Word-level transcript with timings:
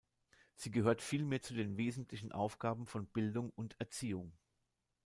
Sie 0.55 0.71
gehört 0.71 1.03
vielmehr 1.03 1.43
zu 1.43 1.53
den 1.53 1.77
wesentlichen 1.77 2.31
Aufgaben 2.31 2.87
von 2.87 3.05
Bildung 3.05 3.51
und 3.51 3.79
Erziehung. 3.79 4.33